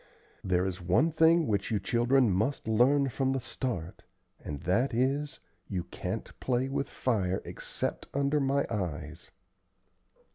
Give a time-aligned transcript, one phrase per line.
[0.43, 4.01] There is one thing which you children must learn from the start,
[4.43, 9.29] and that is, you can't play with fire except under my eyes."